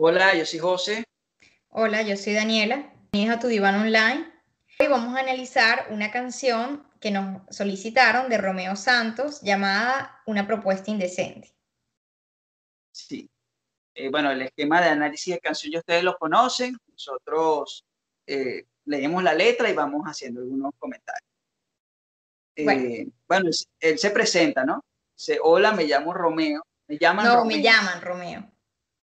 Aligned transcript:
Hola, 0.00 0.32
yo 0.36 0.46
soy 0.46 0.60
José. 0.60 1.04
Hola, 1.70 2.02
yo 2.02 2.16
soy 2.16 2.32
Daniela. 2.32 2.92
Bienvenidos 3.10 3.36
a 3.36 3.40
tu 3.40 3.48
diván 3.48 3.74
online. 3.74 4.32
Hoy 4.78 4.86
vamos 4.86 5.16
a 5.16 5.18
analizar 5.18 5.88
una 5.90 6.12
canción 6.12 6.86
que 7.00 7.10
nos 7.10 7.42
solicitaron 7.50 8.30
de 8.30 8.38
Romeo 8.38 8.76
Santos 8.76 9.40
llamada 9.42 10.22
Una 10.24 10.46
propuesta 10.46 10.92
indecente. 10.92 11.52
Sí. 12.92 13.28
Eh, 13.92 14.08
bueno, 14.08 14.30
el 14.30 14.42
esquema 14.42 14.80
de 14.80 14.90
análisis 14.90 15.34
de 15.34 15.40
canción 15.40 15.72
ya 15.72 15.80
ustedes 15.80 16.04
lo 16.04 16.16
conocen. 16.16 16.78
Nosotros 16.92 17.84
eh, 18.24 18.66
leemos 18.84 19.24
la 19.24 19.34
letra 19.34 19.68
y 19.68 19.74
vamos 19.74 20.04
haciendo 20.04 20.42
algunos 20.42 20.74
comentarios. 20.78 21.28
Eh, 22.54 23.08
bueno, 23.26 23.50
él 23.80 23.98
se 23.98 24.10
presenta, 24.10 24.64
¿no? 24.64 24.84
Dice, 25.16 25.40
hola, 25.42 25.72
me 25.72 25.86
llamo 25.86 26.14
Romeo. 26.14 26.62
Me 26.86 26.98
llaman 26.98 27.26
no, 27.26 27.44
me 27.44 27.60
llaman 27.60 28.00
Romeo. 28.00 28.48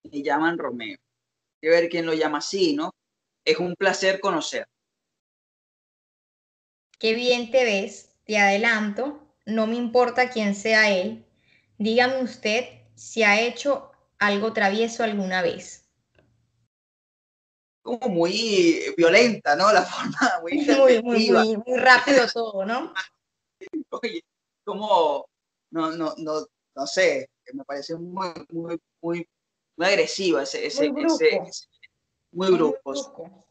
Me 0.04 0.22
llaman 0.22 0.58
Romeo. 0.58 0.98
Hay 0.98 1.60
que 1.62 1.70
ver 1.70 1.90
quién 1.90 2.06
lo 2.06 2.14
llama 2.14 2.40
así, 2.40 2.76
¿no? 2.76 2.92
Es 3.46 3.58
un 3.58 3.76
placer 3.76 4.20
conocer. 4.20 4.66
Qué 7.00 7.14
bien 7.14 7.52
te 7.52 7.66
ves, 7.66 8.16
te 8.26 8.38
adelanto, 8.38 9.20
no 9.46 9.68
me 9.68 9.76
importa 9.76 10.30
quién 10.30 10.56
sea 10.56 10.90
él. 10.90 11.26
Dígame 11.78 12.22
usted 12.24 12.66
si 12.96 13.24
ha 13.24 13.42
hecho 13.42 13.92
algo 14.20 14.54
travieso 14.54 15.04
alguna 15.04 15.42
vez. 15.42 15.90
Como 17.82 18.08
muy 18.08 18.94
violenta, 18.96 19.56
¿no? 19.56 19.72
La 19.74 19.82
forma 19.84 20.40
muy 20.42 20.66
muy, 20.66 21.04
muy, 21.04 21.32
muy, 21.32 21.58
muy 21.58 21.78
rápido 21.78 22.26
todo, 22.32 22.66
¿no? 22.66 22.94
Oye, 23.90 24.24
como, 24.64 25.26
no, 25.72 25.92
no, 25.92 26.14
no, 26.18 26.48
no 26.76 26.88
sé, 26.88 27.30
me 27.54 27.64
parece 27.66 27.96
muy, 27.96 28.30
muy, 28.50 28.80
muy, 29.02 29.28
muy 29.78 29.88
agresiva 29.88 30.44
ese, 30.44 30.66
ese, 30.66 30.92
muy, 32.32 32.52
grupo. 32.52 33.46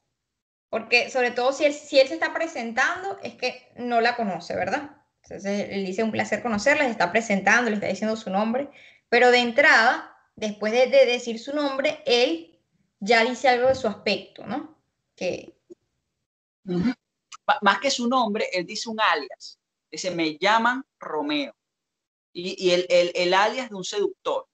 Porque 0.69 1.11
sobre 1.11 1.31
todo 1.31 1.53
si 1.53 1.65
él, 1.65 1.75
si 1.75 2.01
él 2.01 2.09
se 2.09 2.15
está 2.15 2.33
presentando, 2.33 3.19
es 3.23 3.35
que 3.35 3.73
no 3.77 4.01
la 4.01 4.17
conoce, 4.17 4.55
¿verdad? 4.57 5.03
Entonces 5.23 5.69
él 5.71 5.85
dice 5.85 6.03
un 6.03 6.11
placer 6.11 6.43
conocerla, 6.43 6.85
se 6.85 6.91
está 6.91 7.13
presentando, 7.13 7.71
le 7.71 7.77
está 7.77 7.89
diciendo 7.89 8.17
su 8.17 8.31
nombre, 8.31 8.71
pero 9.09 9.31
de 9.31 9.39
entrada, 9.39 10.17
después 10.35 10.73
de, 10.73 10.89
decir 10.89 11.39
su 11.39 11.55
nombre, 11.55 12.03
él 12.07 12.59
ya 13.01 13.25
dice 13.25 13.49
algo 13.49 13.69
de 13.69 13.75
su 13.75 13.87
aspecto, 13.87 14.47
¿no? 14.47 14.83
Que... 15.15 15.55
Más 17.61 17.81
que 17.81 17.91
su 17.91 18.09
nombre, 18.09 18.47
él 18.53 18.65
dice 18.65 18.89
un 18.89 19.01
alias. 19.01 19.59
Dice, 19.91 20.11
me 20.13 20.39
llaman 20.39 20.85
Romeo. 20.99 21.55
Y, 22.33 22.67
y 22.67 22.71
el, 22.71 22.87
el, 22.89 23.13
el, 23.15 23.35
alias 23.35 23.69
de 23.69 23.75
un 23.75 23.85
seductor. 23.85 24.49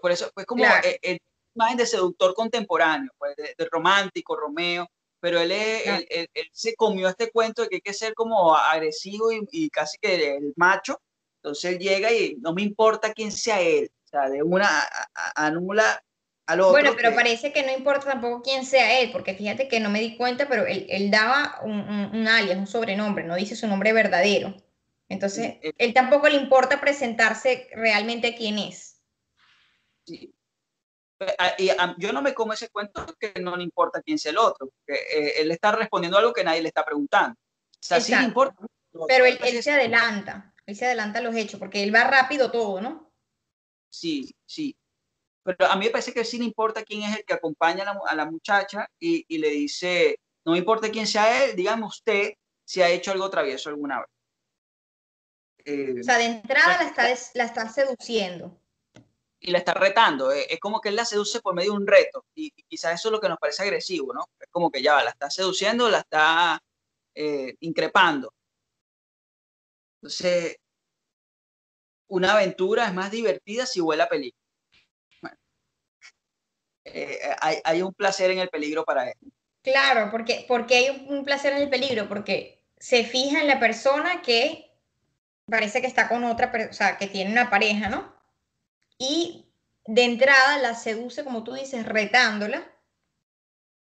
Por, 0.00 0.10
eso, 0.10 0.30
pues 0.34 0.46
como 0.46 0.64
el, 0.64 0.98
el, 1.02 1.18
imagen 1.54 1.76
de 1.76 1.86
seductor 1.86 2.34
contemporáneo, 2.34 3.10
pues 3.18 3.34
de, 3.36 3.68
romántico, 3.70 4.36
Romeo. 4.36 4.88
Pero 5.20 5.38
él, 5.38 5.52
él, 5.52 6.06
él, 6.08 6.48
se 6.52 6.74
comió 6.74 7.08
este 7.08 7.30
cuento 7.30 7.62
de 7.62 7.68
que 7.68 7.76
hay 7.76 7.80
que 7.82 7.92
ser 7.92 8.14
como 8.14 8.56
agresivo 8.56 9.30
y, 9.30 9.46
y 9.50 9.68
casi 9.68 9.98
que 9.98 10.36
el 10.36 10.54
macho. 10.56 10.98
Entonces 11.42 11.72
él 11.72 11.78
llega 11.78 12.10
y 12.10 12.36
no 12.40 12.54
me 12.54 12.62
importa 12.62 13.12
quién 13.12 13.30
sea 13.30 13.60
él. 13.60 13.90
O 14.04 14.08
sea, 14.08 14.30
de 14.30 14.42
una 14.42 14.68
anula 15.34 16.02
al 16.46 16.60
otro. 16.60 16.72
Bueno, 16.72 16.92
pero 16.96 17.14
parece 17.14 17.52
que 17.52 17.62
no 17.62 17.72
importa 17.72 18.06
tampoco 18.06 18.42
quién 18.42 18.64
sea 18.64 19.00
él, 19.00 19.12
porque 19.12 19.34
fíjate 19.34 19.68
que 19.68 19.78
no 19.78 19.90
me 19.90 20.00
di 20.00 20.16
cuenta, 20.16 20.48
pero 20.48 20.66
él, 20.66 20.86
él 20.88 21.10
daba 21.10 21.60
un, 21.62 21.80
un, 21.80 22.16
un, 22.16 22.28
alias, 22.28 22.58
un 22.58 22.66
sobrenombre, 22.66 23.24
no 23.24 23.36
dice 23.36 23.56
su 23.56 23.66
nombre 23.68 23.92
verdadero. 23.92 24.54
Entonces, 25.08 25.56
eh, 25.62 25.72
él 25.78 25.92
tampoco 25.92 26.28
le 26.28 26.36
importa 26.36 26.80
presentarse 26.80 27.68
realmente 27.74 28.34
quién 28.34 28.58
es. 28.58 28.89
Sí. 30.10 30.34
Y 31.58 31.70
yo 31.98 32.12
no 32.12 32.22
me 32.22 32.32
como 32.32 32.54
ese 32.54 32.70
cuento 32.70 33.06
que 33.18 33.34
no 33.40 33.56
le 33.56 33.62
importa 33.62 34.02
quién 34.02 34.18
sea 34.18 34.32
el 34.32 34.38
otro, 34.38 34.68
porque 34.68 35.00
eh, 35.00 35.32
él 35.40 35.50
está 35.50 35.72
respondiendo 35.72 36.16
algo 36.16 36.32
que 36.32 36.42
nadie 36.42 36.62
le 36.62 36.68
está 36.68 36.84
preguntando. 36.84 37.34
O 37.34 37.78
sea, 37.78 38.00
sí 38.00 38.14
le 38.14 38.22
importa. 38.22 38.64
Pero 39.06 39.26
él, 39.26 39.38
él 39.44 39.62
se 39.62 39.70
adelanta, 39.70 40.54
él 40.66 40.74
se 40.74 40.86
adelanta 40.86 41.18
a 41.18 41.22
los 41.22 41.36
hechos, 41.36 41.60
porque 41.60 41.82
él 41.82 41.94
va 41.94 42.04
rápido 42.04 42.50
todo, 42.50 42.80
¿no? 42.80 43.12
Sí, 43.90 44.34
sí. 44.46 44.74
Pero 45.44 45.70
a 45.70 45.76
mí 45.76 45.86
me 45.86 45.90
parece 45.90 46.12
que 46.12 46.24
sí 46.24 46.38
le 46.38 46.44
importa 46.44 46.84
quién 46.84 47.02
es 47.02 47.18
el 47.18 47.24
que 47.24 47.34
acompaña 47.34 47.82
a 47.82 47.94
la, 47.94 48.00
a 48.06 48.14
la 48.14 48.24
muchacha 48.24 48.88
y, 48.98 49.24
y, 49.28 49.38
le 49.38 49.50
dice, 49.50 50.18
no 50.44 50.52
me 50.52 50.58
importa 50.58 50.90
quién 50.90 51.06
sea 51.06 51.44
él, 51.44 51.54
dígame 51.54 51.84
usted 51.86 52.32
si 52.64 52.82
ha 52.82 52.88
hecho 52.88 53.12
algo 53.12 53.30
travieso 53.30 53.68
alguna 53.68 54.00
vez. 54.00 54.08
Eh, 55.64 56.00
o 56.00 56.02
sea, 56.02 56.18
de 56.18 56.24
entrada 56.24 56.78
la 56.78 56.88
está, 56.88 57.30
la 57.34 57.44
está 57.44 57.68
seduciendo. 57.68 58.59
Y 59.40 59.50
la 59.50 59.58
está 59.58 59.74
retando. 59.74 60.32
Eh, 60.32 60.46
es 60.50 60.60
como 60.60 60.80
que 60.80 60.90
él 60.90 60.96
la 60.96 61.04
seduce 61.04 61.40
por 61.40 61.54
medio 61.54 61.72
de 61.72 61.78
un 61.78 61.86
reto. 61.86 62.24
Y, 62.34 62.50
quizás 62.68 62.94
eso 62.94 63.08
es 63.08 63.12
lo 63.12 63.20
que 63.20 63.28
nos 63.28 63.38
parece 63.38 63.62
agresivo, 63.62 64.12
¿no? 64.12 64.26
Es 64.38 64.48
como 64.50 64.70
que 64.70 64.82
ya 64.82 65.02
la 65.02 65.10
está 65.10 65.30
seduciendo, 65.30 65.88
la 65.88 65.98
está 66.00 66.62
eh, 67.14 67.54
increpando. 67.60 68.32
Entonces, 70.02 70.56
una 72.08 72.32
aventura 72.32 72.86
es 72.86 72.94
más 72.94 73.10
divertida 73.10 73.66
si 73.66 73.80
huele 73.80 74.02
a 74.02 74.08
peligro. 74.08 74.36
Eh, 76.84 77.20
hay, 77.40 77.58
hay, 77.62 77.82
un 77.82 77.92
placer 77.92 78.30
en 78.30 78.38
el 78.38 78.48
peligro 78.48 78.84
para 78.84 79.08
él. 79.10 79.16
Claro, 79.62 80.10
porque, 80.10 80.44
porque 80.48 80.76
hay 80.76 81.06
un 81.08 81.24
placer 81.24 81.52
en 81.52 81.62
el 81.62 81.70
peligro, 81.70 82.08
porque 82.08 82.64
se 82.78 83.04
fija 83.04 83.40
en 83.40 83.46
la 83.46 83.60
persona 83.60 84.22
que 84.22 84.70
parece 85.50 85.80
que 85.80 85.86
está 85.86 86.08
con 86.08 86.24
otra, 86.24 86.50
o 86.70 86.72
sea, 86.72 86.96
que 86.96 87.08
tiene 87.08 87.30
una 87.30 87.50
pareja, 87.50 87.88
¿no? 87.88 88.19
Y 89.00 89.46
de 89.86 90.04
entrada 90.04 90.58
la 90.58 90.74
seduce, 90.74 91.24
como 91.24 91.42
tú 91.42 91.54
dices, 91.54 91.86
retándola, 91.86 92.70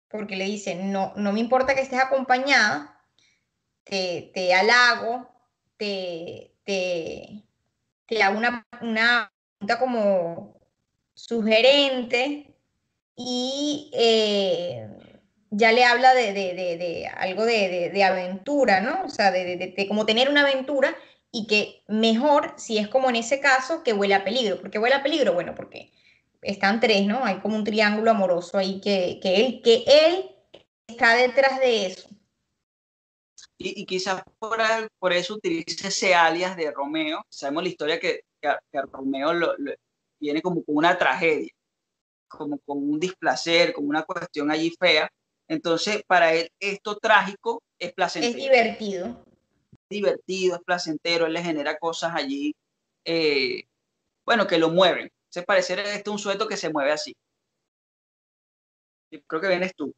porque 0.08 0.36
le 0.36 0.44
dice, 0.44 0.76
no, 0.76 1.12
no 1.16 1.32
me 1.32 1.40
importa 1.40 1.74
que 1.74 1.80
estés 1.80 1.98
acompañada, 1.98 3.02
te, 3.82 4.30
te 4.32 4.54
halago, 4.54 5.28
te, 5.76 6.54
te, 6.62 7.42
te 8.06 8.22
hago 8.22 8.38
una, 8.38 8.64
una 8.80 9.32
pregunta 9.58 9.80
como 9.80 10.60
sugerente 11.14 12.54
y 13.16 13.90
eh, 13.94 14.88
ya 15.50 15.72
le 15.72 15.84
habla 15.84 16.14
de, 16.14 16.32
de, 16.32 16.54
de, 16.54 16.76
de 16.76 17.06
algo 17.08 17.44
de, 17.44 18.04
aventura, 18.04 18.80
¿no? 18.80 19.02
O 19.04 19.08
sea, 19.08 19.32
de, 19.32 19.74
como 19.88 20.06
tener 20.06 20.28
una 20.28 20.42
aventura 20.42 20.94
y 21.30 21.46
que 21.46 21.82
mejor, 21.88 22.54
si 22.56 22.78
es 22.78 22.88
como 22.88 23.10
en 23.10 23.16
ese 23.16 23.40
caso, 23.40 23.82
que 23.82 23.92
huele 23.92 24.14
a 24.14 24.24
peligro. 24.24 24.60
¿Por 24.60 24.70
qué 24.70 24.78
huele 24.78 24.94
a 24.94 25.02
peligro? 25.02 25.34
Bueno, 25.34 25.54
porque 25.54 25.92
están 26.42 26.80
tres, 26.80 27.06
¿no? 27.06 27.24
Hay 27.24 27.40
como 27.40 27.56
un 27.56 27.64
triángulo 27.64 28.10
amoroso 28.10 28.58
ahí 28.58 28.80
que, 28.80 29.18
que, 29.22 29.36
él, 29.36 29.60
que 29.62 29.84
él 29.86 30.30
está 30.86 31.16
detrás 31.16 31.60
de 31.60 31.86
eso. 31.86 32.08
Y, 33.58 33.82
y 33.82 33.86
quizás 33.86 34.22
por, 34.38 34.58
por, 34.98 35.12
eso 35.12 35.34
utiliza 35.34 35.88
ese 35.88 36.14
alias 36.14 36.56
de 36.56 36.70
Romeo. 36.70 37.24
Sabemos 37.28 37.64
la 37.64 37.68
historia 37.68 38.00
que, 38.00 38.20
que, 38.40 38.54
que 38.70 38.82
Romeo 38.82 39.32
lo, 39.32 39.56
lo, 39.58 39.72
viene 40.20 40.40
como 40.40 40.64
con 40.64 40.76
una 40.76 40.96
tragedia, 40.96 41.52
como 42.28 42.58
con 42.60 42.78
un 42.78 43.00
displacer, 43.00 43.72
como 43.72 43.88
una 43.88 44.04
cuestión 44.04 44.50
allí 44.50 44.72
fea. 44.78 45.10
Entonces, 45.48 46.02
para 46.06 46.32
él 46.32 46.50
esto 46.60 46.96
trágico 46.98 47.62
es 47.78 47.92
placentero. 47.92 48.36
Es 48.38 48.44
divertido 48.44 49.24
divertido, 49.88 50.56
es 50.56 50.62
placentero, 50.62 51.26
él 51.26 51.32
le 51.32 51.42
genera 51.42 51.78
cosas 51.78 52.12
allí, 52.14 52.54
eh, 53.04 53.64
bueno, 54.24 54.46
que 54.46 54.58
lo 54.58 54.70
mueven. 54.70 55.10
Se 55.30 55.42
parece 55.42 55.74
este 55.94 56.10
un 56.10 56.18
sueto 56.18 56.48
que 56.48 56.56
se 56.56 56.70
mueve 56.70 56.92
así. 56.92 57.14
Creo 59.26 59.40
que 59.40 59.48
vienes 59.48 59.74
tú. 59.74 59.94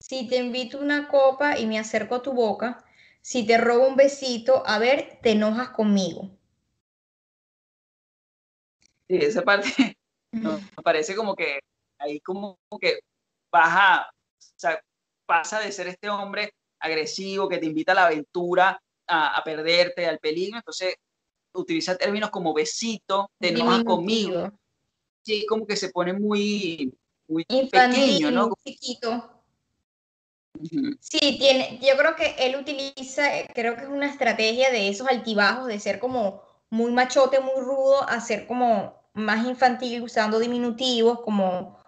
Si 0.00 0.28
te 0.28 0.36
invito 0.36 0.78
una 0.78 1.08
copa 1.08 1.58
y 1.58 1.66
me 1.66 1.78
acerco 1.78 2.16
a 2.16 2.22
tu 2.22 2.32
boca, 2.32 2.84
si 3.20 3.46
te 3.46 3.58
robo 3.58 3.86
un 3.86 3.96
besito, 3.96 4.62
a 4.66 4.78
ver, 4.78 5.18
te 5.22 5.32
enojas 5.32 5.70
conmigo. 5.70 6.30
Sí, 9.08 9.16
esa 9.16 9.42
parte 9.42 9.64
no, 10.32 10.58
me 10.58 10.82
parece 10.82 11.14
como 11.14 11.34
que 11.36 11.60
ahí 11.98 12.20
como 12.20 12.58
que 12.80 13.00
baja, 13.50 14.10
o 14.10 14.42
sea, 14.56 14.82
pasa 15.26 15.60
de 15.60 15.70
ser 15.70 15.88
este 15.88 16.08
hombre 16.08 16.52
agresivo 16.80 17.48
que 17.48 17.58
te 17.58 17.66
invita 17.66 17.92
a 17.92 17.94
la 17.94 18.06
aventura 18.06 18.82
a, 19.06 19.36
a 19.36 19.44
perderte, 19.44 20.06
al 20.06 20.18
peligro, 20.18 20.58
entonces 20.58 20.96
utiliza 21.54 21.96
términos 21.96 22.30
como 22.30 22.54
besito, 22.54 23.30
te 23.38 23.48
enojas 23.48 23.84
conmigo. 23.84 24.50
Sí, 25.24 25.46
como 25.46 25.66
que 25.66 25.76
se 25.76 25.90
pone 25.90 26.12
muy, 26.12 26.92
muy 27.28 27.44
Infantil, 27.48 28.00
pequeño, 28.00 28.30
¿no? 28.30 28.46
Muy 28.48 28.56
chiquito. 28.64 29.30
Uh 30.58 30.62
-huh. 30.64 30.98
Sí, 31.00 31.38
tiene, 31.38 31.78
yo 31.80 31.96
creo 31.96 32.16
que 32.16 32.34
él 32.38 32.56
utiliza, 32.56 33.30
creo 33.54 33.76
que 33.76 33.82
es 33.82 33.88
una 33.88 34.06
estrategia 34.06 34.70
de 34.70 34.88
esos 34.88 35.06
altibajos, 35.08 35.66
de 35.66 35.78
ser 35.78 35.98
como 35.98 36.42
muy 36.70 36.90
machote, 36.92 37.40
muy 37.40 37.60
rudo, 37.60 38.02
a 38.08 38.20
ser 38.20 38.46
como 38.46 39.00
más 39.14 39.46
infantil, 39.46 40.02
usando 40.02 40.38
diminutivos, 40.38 41.20
como 41.20 41.78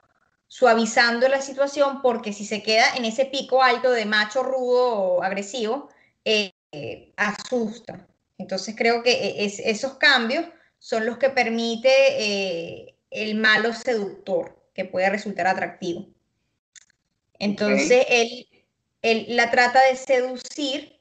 suavizando 0.47 1.29
la 1.29 1.41
situación, 1.41 2.01
porque 2.03 2.33
si 2.33 2.45
se 2.45 2.63
queda 2.63 2.95
en 2.97 3.05
ese 3.05 3.25
pico 3.25 3.63
alto 3.63 3.91
de 3.91 4.05
macho 4.05 4.43
rudo 4.43 4.93
o 4.95 5.23
agresivo, 5.23 5.89
eh, 6.25 6.54
eh, 6.75 7.13
asusta. 7.17 8.07
Entonces 8.37 8.75
creo 8.77 9.03
que 9.03 9.13
e, 9.13 9.45
es, 9.45 9.61
esos 9.61 9.95
cambios 9.95 10.45
son 10.79 11.07
los 11.07 11.19
que 11.19 11.31
permite 11.31 11.89
eh, 11.89 12.97
el 13.11 13.37
malo 13.37 13.73
seductor. 13.73 14.61
que 14.75 14.85
puede 14.85 15.09
resultar 15.09 15.47
atractivo. 15.47 16.09
Entonces, 17.39 18.07
él, 18.09 18.49
él 19.03 19.27
la 19.29 19.53
trata 19.53 19.81
de 19.87 19.95
seducir, 19.95 21.01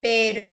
pero 0.00 0.48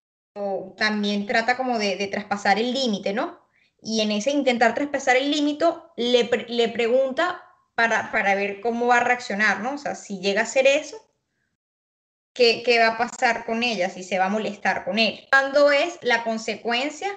también 0.76 1.26
trata 1.26 1.56
como 1.56 1.80
de, 1.80 2.08
traspasar 2.08 2.60
el 2.60 2.74
límite, 2.74 3.14
¿no? 3.14 3.40
Y 3.82 4.02
en 4.02 4.12
ese 4.12 4.32
intentar 4.32 4.76
traspasar 4.76 5.16
el 5.16 5.32
límite, 5.32 5.66
le, 5.96 6.30
le 6.50 6.68
pregunta 6.68 7.42
para, 7.74 8.12
para, 8.12 8.36
ver 8.36 8.60
cómo 8.60 8.88
va 8.88 8.98
a 8.98 9.04
reaccionar, 9.04 9.62
¿no? 9.62 9.76
O 9.76 9.78
sea, 9.78 9.96
si 9.96 10.20
llega 10.20 10.42
a 10.42 10.44
hacer 10.44 10.68
eso, 10.68 10.98
¿qué, 12.38 12.62
¿qué, 12.64 12.80
va 12.80 12.90
a 12.90 12.98
pasar 12.98 13.46
con 13.46 13.64
ella? 13.64 13.90
Si 13.90 14.04
se 14.04 14.20
va 14.20 14.26
a 14.26 14.30
molestar 14.30 14.86
con 14.86 15.00
él. 15.00 15.28
¿Cuándo 15.30 15.72
es 15.72 15.98
la 16.04 16.24
consecuencia 16.24 17.10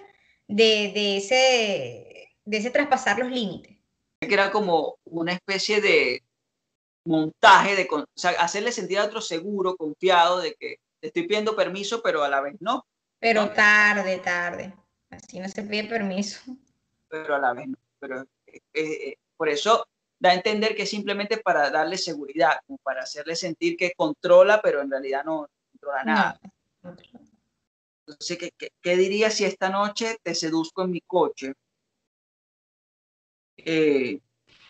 de, 0.48 0.90
de 0.94 1.16
ese, 1.18 2.34
de 2.44 2.56
ese 2.56 2.70
traspasar 2.70 3.18
los 3.18 3.30
límites? 3.30 3.76
Que 4.18 4.32
era 4.32 4.50
como 4.50 4.98
una 5.04 5.32
especie 5.32 5.80
de 5.80 6.24
montaje, 7.04 7.76
de 7.76 7.86
o 7.90 8.06
sea, 8.14 8.30
hacerle 8.30 8.72
sentir 8.72 8.98
a 8.98 9.04
otro 9.04 9.20
seguro, 9.20 9.76
confiado 9.76 10.40
de 10.40 10.54
que 10.54 10.76
te 11.00 11.08
estoy 11.08 11.24
pidiendo 11.24 11.54
permiso, 11.54 12.02
pero 12.02 12.24
a 12.24 12.28
la 12.28 12.40
vez 12.40 12.56
no. 12.60 12.86
Pero 13.18 13.50
tarde, 13.50 14.18
tarde. 14.18 14.74
Así 15.10 15.38
no 15.38 15.48
se 15.48 15.62
pide 15.62 15.84
permiso. 15.84 16.40
Pero 17.08 17.34
a 17.34 17.38
la 17.38 17.52
vez 17.52 17.68
no. 17.68 17.76
Pero 17.98 18.22
eh, 18.46 18.60
eh, 18.72 19.16
por 19.36 19.50
eso 19.50 19.86
da 20.20 20.30
a 20.30 20.34
entender 20.34 20.76
que 20.76 20.86
simplemente 20.86 21.38
para 21.38 21.70
darle 21.70 21.96
seguridad, 21.96 22.60
como 22.66 22.78
para 22.78 23.02
hacerle 23.02 23.34
sentir 23.34 23.76
que 23.76 23.92
controla, 23.96 24.60
pero 24.62 24.82
en 24.82 24.90
realidad 24.90 25.24
no 25.24 25.48
controla 25.72 26.04
nada. 26.04 26.40
Entonces, 28.06 28.38
¿qué, 28.38 28.50
qué, 28.56 28.70
qué 28.82 28.96
dirías 28.96 29.34
si 29.34 29.44
esta 29.44 29.70
noche 29.70 30.18
te 30.22 30.34
seduzco 30.34 30.82
en 30.82 30.90
mi 30.90 31.00
coche? 31.00 31.54
Eh, 33.56 34.20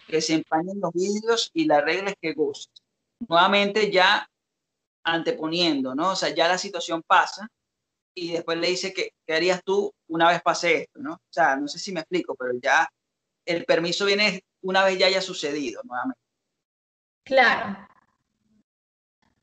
que 0.06 0.20
se 0.20 0.34
empañen 0.34 0.80
los 0.80 0.92
vídeos 0.92 1.50
y 1.52 1.64
la 1.64 1.80
regla 1.80 2.10
es 2.10 2.16
que 2.20 2.32
goces. 2.32 2.70
Nuevamente 3.28 3.90
ya 3.90 4.28
anteponiendo, 5.04 5.94
¿no? 5.94 6.10
O 6.10 6.16
sea, 6.16 6.34
ya 6.34 6.48
la 6.48 6.58
situación 6.58 7.02
pasa 7.06 7.48
y 8.14 8.32
después 8.32 8.58
le 8.58 8.68
dice 8.68 8.92
que 8.92 9.12
qué 9.26 9.34
harías 9.34 9.62
tú 9.64 9.92
una 10.08 10.28
vez 10.28 10.42
pase 10.42 10.82
esto, 10.82 11.00
¿no? 11.00 11.14
O 11.14 11.32
sea, 11.32 11.56
no 11.56 11.68
sé 11.68 11.78
si 11.78 11.92
me 11.92 12.00
explico, 12.00 12.34
pero 12.34 12.52
ya 12.60 12.88
el 13.50 13.64
permiso 13.64 14.06
viene 14.06 14.44
una 14.62 14.84
vez 14.84 14.98
ya 14.98 15.06
haya 15.06 15.20
sucedido 15.20 15.82
nuevamente. 15.84 16.20
Claro. 17.24 17.76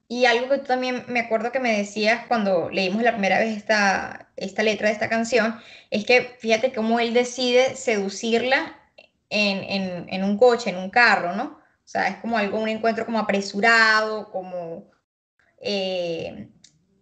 Y 0.09 0.25
algo 0.25 0.49
que 0.49 0.59
tú 0.59 0.65
también 0.65 1.03
me 1.07 1.19
acuerdo 1.19 1.51
que 1.51 1.59
me 1.59 1.77
decías 1.77 2.25
cuando 2.27 2.69
leímos 2.69 3.03
la 3.03 3.11
primera 3.11 3.39
vez 3.39 3.57
esta, 3.57 4.29
esta 4.37 4.63
letra 4.63 4.87
de 4.87 4.93
esta 4.93 5.09
canción, 5.09 5.59
es 5.91 6.05
que 6.05 6.37
fíjate 6.39 6.73
cómo 6.73 6.99
él 6.99 7.13
decide 7.13 7.75
seducirla 7.75 8.79
en, 9.29 10.07
en, 10.09 10.23
un 10.23 10.37
coche, 10.37 10.69
en 10.69 10.77
un 10.77 10.89
carro, 10.89 11.35
¿no? 11.35 11.43
O 11.43 11.89
sea, 11.89 12.07
es 12.07 12.17
como 12.17 12.37
algo, 12.37 12.59
un 12.59 12.69
encuentro 12.69 13.05
como 13.05 13.19
apresurado, 13.19 14.31
como 14.31 14.89
eh, 15.59 16.49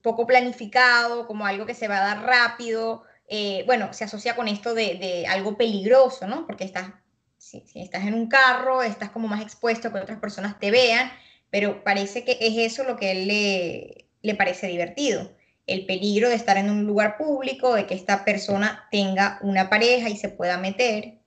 poco 0.02 0.26
planificado, 0.26 1.28
como 1.28 1.46
algo 1.46 1.66
que 1.66 1.74
se 1.74 1.88
va 1.88 1.98
a 1.98 2.16
dar 2.16 2.26
rápido. 2.26 3.04
Eh, 3.28 3.64
bueno, 3.66 3.92
se 3.94 4.04
asocia 4.04 4.36
con 4.36 4.48
esto 4.48 4.74
de, 4.74 4.96
de, 4.96 5.28
algo 5.28 5.58
peligroso, 5.58 6.28
¿no? 6.28 6.46
Porque 6.46 6.64
estás, 6.64 6.92
si, 7.38 7.62
si, 7.62 7.82
estás 7.82 8.06
en 8.06 8.14
un 8.14 8.28
carro, 8.28 8.84
estás 8.84 9.10
como 9.10 9.28
más 9.28 9.42
expuesto 9.42 9.88
a 9.88 9.94
que 9.94 10.00
otras 10.00 10.20
personas 10.20 10.60
te 10.60 10.70
vean, 10.70 11.12
pero 11.50 11.84
parece 11.84 12.24
que 12.24 12.38
es 12.40 12.58
eso 12.58 12.84
lo 12.84 12.98
que 12.98 13.08
a 13.08 13.12
él 13.12 13.28
le, 13.28 14.10
le 14.22 14.36
parece 14.36 14.68
divertido. 14.68 15.36
El 15.66 15.88
peligro 15.88 16.30
de 16.30 16.36
estar 16.36 16.58
en 16.58 16.70
un 16.70 16.86
lugar 16.86 17.18
público, 17.18 17.74
de 17.74 17.88
que 17.88 17.96
esta 17.96 18.24
persona 18.24 18.88
tenga 18.92 19.40
una 19.42 19.70
pareja 19.70 20.10
y 20.10 20.18
se 20.18 20.30
pueda 20.30 20.58
meter. 20.58 21.20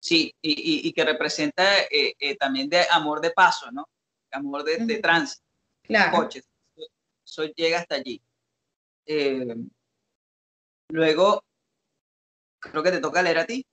Sí, 0.00 0.34
y, 0.42 0.50
y, 0.50 0.88
y 0.88 0.92
que 0.92 1.04
representa 1.04 1.64
eh, 1.90 2.14
eh, 2.18 2.36
también 2.36 2.68
de 2.68 2.84
amor 2.90 3.20
de 3.20 3.30
paso, 3.30 3.70
¿no? 3.70 3.88
Amor 4.32 4.64
de, 4.64 4.78
de 4.78 4.98
tránsito, 4.98 5.44
claro. 5.82 6.16
coches. 6.16 6.44
Eso 7.24 7.44
llega 7.54 7.78
hasta 7.78 7.94
allí. 7.94 8.20
Eh, 9.06 9.54
luego, 10.92 11.44
creo 12.60 12.82
que 12.82 12.92
te 12.92 13.00
toca 13.00 13.22
leer 13.22 13.38
a 13.38 13.46
ti. 13.46 13.64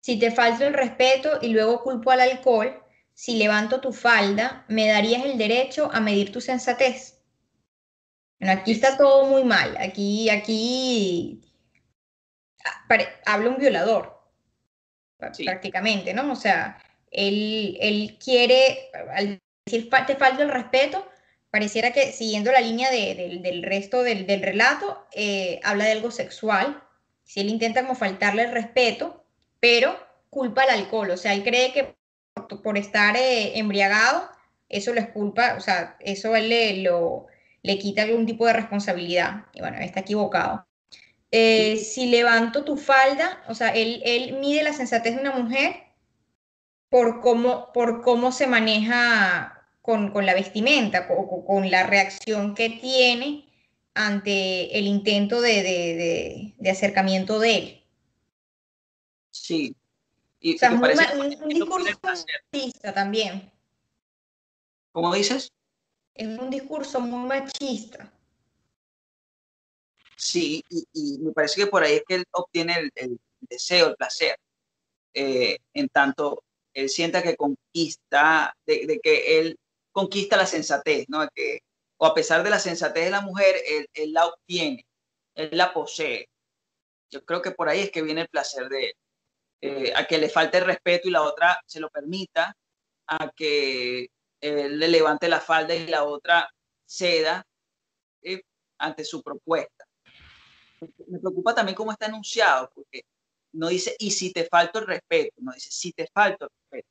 Si 0.00 0.18
te 0.18 0.30
falta 0.30 0.66
el 0.66 0.74
respeto 0.74 1.38
y 1.40 1.48
luego 1.48 1.82
culpo 1.82 2.10
al 2.10 2.20
alcohol, 2.20 2.82
si 3.12 3.36
levanto 3.36 3.80
tu 3.80 3.92
falda, 3.92 4.64
¿me 4.68 4.88
darías 4.88 5.24
el 5.24 5.38
derecho 5.38 5.90
a 5.92 6.00
medir 6.00 6.32
tu 6.32 6.40
sensatez? 6.40 7.22
Bueno, 8.40 8.60
aquí 8.60 8.72
está 8.72 8.96
todo 8.96 9.26
muy 9.26 9.44
mal. 9.44 9.76
Aquí, 9.78 10.28
aquí 10.28 11.40
habla 13.24 13.50
un 13.50 13.58
violador 13.58 14.14
sí. 15.32 15.44
prácticamente, 15.44 16.12
¿no? 16.12 16.30
O 16.32 16.36
sea, 16.36 16.82
él, 17.10 17.76
él 17.80 18.18
quiere, 18.22 18.90
al 19.14 19.40
decir 19.66 19.88
te 20.06 20.16
falta 20.16 20.42
el 20.42 20.50
respeto, 20.50 21.06
pareciera 21.54 21.92
que 21.92 22.10
siguiendo 22.10 22.50
la 22.50 22.60
línea 22.60 22.90
de, 22.90 23.14
de, 23.14 23.38
del 23.40 23.62
resto 23.62 24.02
del, 24.02 24.26
del 24.26 24.42
relato, 24.42 25.06
eh, 25.12 25.60
habla 25.62 25.84
de 25.84 25.92
algo 25.92 26.10
sexual. 26.10 26.82
Si 27.22 27.38
él 27.38 27.48
intenta 27.48 27.82
como 27.82 27.94
faltarle 27.94 28.42
el 28.42 28.50
respeto, 28.50 29.24
pero 29.60 29.96
culpa 30.30 30.64
al 30.64 30.70
alcohol, 30.70 31.12
o 31.12 31.16
sea, 31.16 31.32
él 31.32 31.44
cree 31.44 31.72
que 31.72 31.94
por, 32.34 32.60
por 32.60 32.76
estar 32.76 33.16
eh, 33.16 33.56
embriagado, 33.56 34.28
eso 34.68 34.92
lo 34.92 34.98
es 34.98 35.10
culpa, 35.10 35.54
o 35.56 35.60
sea, 35.60 35.96
eso 36.00 36.34
él 36.34 36.48
le, 36.48 36.82
lo, 36.82 37.28
le 37.62 37.78
quita 37.78 38.02
algún 38.02 38.26
tipo 38.26 38.48
de 38.48 38.54
responsabilidad. 38.54 39.44
Y 39.52 39.60
bueno, 39.60 39.78
está 39.78 40.00
equivocado. 40.00 40.66
Eh, 41.30 41.76
si 41.76 42.06
levanto 42.06 42.64
tu 42.64 42.76
falda, 42.76 43.44
o 43.46 43.54
sea, 43.54 43.68
él, 43.68 44.02
él, 44.04 44.38
mide 44.40 44.64
la 44.64 44.72
sensatez 44.72 45.14
de 45.14 45.20
una 45.20 45.38
mujer 45.38 45.84
por 46.88 47.20
cómo, 47.20 47.72
por 47.72 48.02
cómo 48.02 48.32
se 48.32 48.48
maneja 48.48 49.63
con, 49.84 50.12
con 50.12 50.24
la 50.24 50.32
vestimenta, 50.32 51.06
con, 51.06 51.44
con, 51.44 51.70
la 51.70 51.82
reacción 51.82 52.54
que 52.54 52.70
tiene 52.70 53.46
ante 53.92 54.78
el 54.78 54.86
intento 54.86 55.42
de, 55.42 55.62
de, 55.62 55.62
de, 55.62 56.54
de 56.56 56.70
acercamiento 56.70 57.38
de 57.38 57.54
él. 57.54 57.84
Sí. 59.30 59.76
Y, 60.40 60.54
o 60.54 60.58
sea, 60.58 60.70
muy, 60.70 60.88
un, 60.88 61.42
un 61.42 61.48
discurso 61.50 61.98
machista 62.02 62.94
también. 62.94 63.52
¿Cómo 64.90 65.14
dices? 65.14 65.52
Es 66.14 66.38
un 66.38 66.48
discurso 66.48 66.98
muy 67.00 67.28
machista. 67.28 68.10
Sí, 70.16 70.64
y, 70.70 70.86
y, 70.94 71.18
me 71.18 71.32
parece 71.32 71.60
que 71.60 71.66
por 71.66 71.82
ahí 71.82 71.96
es 71.96 72.04
que 72.08 72.14
él 72.14 72.24
obtiene 72.30 72.74
el, 72.78 72.90
el 72.94 73.20
deseo, 73.42 73.88
el 73.88 73.96
placer. 73.96 74.38
Eh, 75.12 75.58
en 75.74 75.90
tanto, 75.90 76.42
él 76.72 76.88
sienta 76.88 77.22
que 77.22 77.36
conquista, 77.36 78.56
de, 78.64 78.86
de, 78.86 79.00
que 79.00 79.40
él 79.40 79.58
conquista 79.94 80.36
la 80.36 80.46
sensatez, 80.46 81.06
¿no? 81.08 81.26
Que, 81.34 81.60
o 81.98 82.06
a 82.06 82.14
pesar 82.14 82.42
de 82.42 82.50
la 82.50 82.58
sensatez 82.58 83.04
de 83.06 83.10
la 83.10 83.22
mujer, 83.22 83.56
él, 83.66 83.88
él, 83.94 84.12
la 84.12 84.26
obtiene, 84.26 84.86
él 85.34 85.50
la 85.52 85.72
posee. 85.72 86.28
Yo 87.10 87.24
creo 87.24 87.42
que 87.42 87.52
por 87.52 87.68
ahí 87.68 87.80
es 87.80 87.90
que 87.90 88.02
viene 88.02 88.22
el 88.22 88.28
placer 88.28 88.68
de 88.68 88.86
él. 88.88 88.94
Eh, 89.62 89.92
a 89.96 90.06
que 90.06 90.18
le 90.18 90.28
falte 90.28 90.58
el 90.58 90.66
respeto 90.66 91.08
y 91.08 91.12
la 91.12 91.22
otra 91.22 91.58
se 91.66 91.80
lo 91.80 91.88
permita, 91.90 92.54
a 93.06 93.30
que 93.34 94.08
él 94.40 94.78
le 94.78 94.88
levante 94.88 95.28
la 95.28 95.40
falda 95.40 95.74
y 95.74 95.86
la 95.86 96.04
otra 96.04 96.50
ceda 96.84 97.46
eh, 98.22 98.42
ante 98.78 99.04
su 99.04 99.22
propuesta 99.22 99.86
me 101.06 101.18
preocupa 101.18 101.54
también 101.54 101.76
cómo 101.76 101.92
está 101.92 102.06
anunciado, 102.06 102.70
porque 102.74 103.02
no 103.52 103.68
dice, 103.68 103.94
y 103.98 104.10
si 104.10 104.32
te 104.32 104.44
falta 104.44 104.80
el 104.80 104.86
respeto, 104.86 105.34
no 105.38 105.52
dice, 105.52 105.70
si 105.70 105.92
te 105.92 106.08
falta 106.12 106.46
el 106.46 106.50
respeto. 106.50 106.88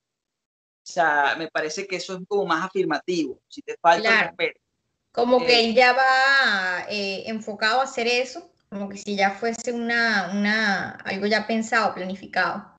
O 0.84 0.86
sea, 0.86 1.36
me 1.38 1.48
parece 1.48 1.88
que 1.88 1.96
eso 1.96 2.14
es 2.14 2.20
como 2.28 2.46
más 2.46 2.66
afirmativo, 2.66 3.40
si 3.48 3.62
te 3.62 3.78
falta 3.78 4.02
claro. 4.02 4.22
el 4.22 4.28
respeto. 4.28 4.60
Como 5.14 5.42
eh, 5.42 5.46
que 5.46 5.60
él 5.66 5.76
ya 5.76 5.94
va 5.94 6.86
eh, 6.90 7.24
enfocado 7.28 7.80
a 7.80 7.86
hacer 7.86 8.08
eso, 8.08 8.52
como 8.70 8.90
que 8.90 8.98
si 8.98 9.16
ya 9.16 9.32
fuese 9.32 9.72
una, 9.72 10.32
una, 10.34 10.92
algo 11.06 11.26
ya 11.26 11.48
pensado, 11.48 11.94
planificado. 11.94 12.70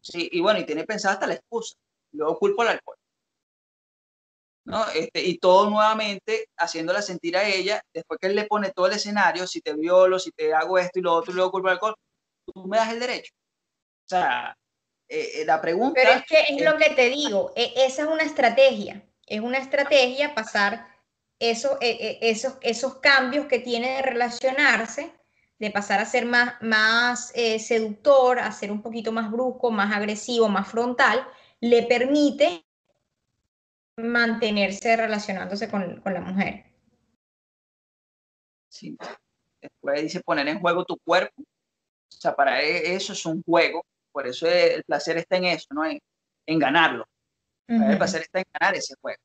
Sí, 0.00 0.30
y 0.32 0.40
bueno, 0.40 0.60
y 0.60 0.64
tiene 0.64 0.84
pensada 0.84 1.14
hasta 1.14 1.26
la 1.26 1.34
excusa. 1.34 1.76
Luego 2.12 2.38
culpo 2.38 2.62
al 2.62 2.68
alcohol. 2.68 2.96
¿no? 4.64 4.86
Este, 4.90 5.22
y 5.22 5.38
todo 5.38 5.68
nuevamente 5.68 6.48
haciéndola 6.56 7.02
sentir 7.02 7.36
a 7.36 7.48
ella, 7.48 7.82
después 7.92 8.18
que 8.20 8.28
él 8.28 8.36
le 8.36 8.44
pone 8.44 8.70
todo 8.70 8.86
el 8.86 8.92
escenario, 8.92 9.46
si 9.46 9.60
te 9.60 9.74
violo, 9.74 10.18
si 10.18 10.30
te 10.30 10.54
hago 10.54 10.78
esto 10.78 10.98
y 10.98 11.02
lo 11.02 11.14
otro 11.14 11.32
y 11.32 11.36
luego 11.36 11.50
culpa 11.50 11.70
al 11.70 11.74
alcohol, 11.74 11.94
tú 12.46 12.66
me 12.66 12.76
das 12.76 12.92
el 12.92 13.00
derecho. 13.00 13.32
O 14.04 14.08
sea, 14.08 14.56
eh, 15.08 15.44
la 15.44 15.60
pregunta... 15.60 16.00
Pero 16.02 16.18
es 16.18 16.26
que 16.26 16.54
es, 16.54 16.62
lo 16.62 16.76
que 16.76 16.90
te 16.90 17.08
digo, 17.08 17.52
e, 17.56 17.72
esa 17.76 18.02
es 18.02 18.08
una 18.08 18.22
estrategia, 18.22 19.02
es 19.26 19.40
una 19.40 19.58
estrategia 19.58 20.34
pasar 20.34 20.86
eso, 21.38 21.78
e, 21.80 22.18
esos, 22.20 22.54
esos 22.60 22.96
cambios 22.96 23.46
que 23.46 23.58
tiene 23.58 23.96
de 23.96 24.02
relacionarse, 24.02 25.12
de 25.58 25.70
pasar 25.70 26.00
a 26.00 26.06
ser 26.06 26.24
más, 26.26 26.54
más 26.60 27.32
eh, 27.34 27.58
seductor, 27.58 28.38
a 28.38 28.52
ser 28.52 28.70
un 28.70 28.82
poquito 28.82 29.12
más 29.12 29.30
brusco, 29.30 29.70
más 29.70 29.94
agresivo, 29.94 30.48
más 30.48 30.68
frontal, 30.68 31.26
le 31.60 31.82
permite 31.84 32.64
mantenerse 33.96 34.96
relacionándose 34.96 35.68
con, 35.68 36.00
con 36.00 36.14
la 36.14 36.20
mujer. 36.20 36.64
Sí. 38.68 38.96
Después 39.60 40.02
dice 40.02 40.20
poner 40.20 40.46
en 40.48 40.60
juego 40.60 40.84
tu 40.84 40.96
cuerpo. 40.98 41.42
O 41.42 42.20
sea, 42.20 42.34
para 42.34 42.62
e, 42.62 42.94
eso 42.94 43.12
es 43.12 43.26
un 43.26 43.42
juego. 43.42 43.84
Por 44.18 44.26
eso 44.26 44.48
el 44.48 44.82
placer 44.82 45.16
está 45.16 45.36
en 45.36 45.44
eso, 45.44 45.68
¿no? 45.70 45.84
En, 45.84 46.58
ganarlo. 46.58 47.06
El 47.68 47.96
placer 47.96 48.22
está 48.22 48.40
en 48.40 48.46
ganar 48.52 48.74
ese 48.74 48.96
juego. 49.00 49.22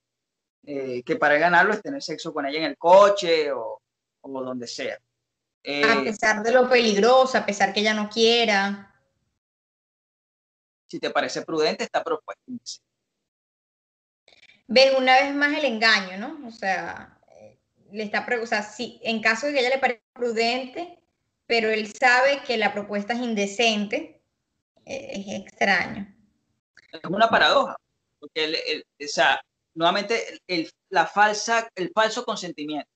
Eh, 0.68 1.02
que 1.02 1.16
para 1.16 1.36
ganarlo 1.40 1.74
es 1.74 1.82
tener 1.82 2.00
sexo 2.04 2.32
con 2.32 2.46
ella 2.46 2.60
en 2.60 2.66
el 2.66 2.78
coche 2.78 3.52
o, 3.52 3.82
o 4.22 4.44
donde 4.44 4.68
sea. 4.68 5.00
Eh, 5.64 5.84
a 5.84 6.04
pesar 6.04 6.44
de 6.44 6.52
lo 6.52 6.70
peligroso, 6.70 7.40
a 7.40 7.44
pesar 7.44 7.74
que 7.74 7.80
ella 7.80 7.96
no 7.96 8.08
quiera. 8.08 8.94
Si 10.86 11.00
te 11.00 11.10
parece 11.10 11.42
prudente, 11.42 11.86
está 11.86 12.04
propuesto. 12.04 12.44
Ven 14.68 14.96
una 14.96 15.16
vez 15.16 15.34
más 15.34 15.58
el 15.58 15.66
engaño, 15.66 16.20
¿no? 16.20 16.48
O 16.48 16.52
sea, 16.52 17.18
eh, 17.40 17.58
le 17.92 18.04
está, 18.04 18.28
o 18.40 18.46
sea, 18.46 18.62
si 18.62 19.02
en 19.04 19.24
caso 19.24 19.48
de 19.48 19.54
que 19.54 19.60
ella 19.62 19.70
le 19.70 19.80
parezca 19.80 20.04
prudente, 20.14 21.00
pero 21.48 21.72
él 21.72 21.92
sabe 21.92 22.44
que 22.46 22.58
la 22.58 22.74
propuesta 22.74 23.14
es 23.14 23.22
indecente, 23.22 24.23
es 24.86 25.42
extraño. 25.42 26.14
Es 26.92 27.02
una 27.10 27.30
paradoja, 27.30 27.76
porque 28.20 28.44
el, 28.46 28.86
o 29.04 29.08
sea, 29.08 29.42
nuevamente 29.74 30.40
el, 30.48 30.70
la 30.90 31.08
falsa, 31.08 31.70
el 31.76 31.92
falso 31.94 32.24
consentimiento. 32.26 32.90